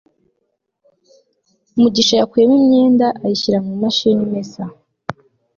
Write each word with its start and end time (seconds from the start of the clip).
mugisha 1.79 2.15
yakuyemo 2.19 2.55
imyenda 2.61 3.07
ayishyira 3.23 3.57
mu 3.67 3.73
mashini 3.81 4.21
imesa 4.27 4.63